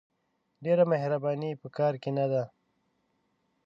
ډېره 0.65 0.83
مهرباني 0.91 1.51
په 1.61 1.67
کار 1.77 1.93
نه 2.17 2.25
ده! 2.31 2.43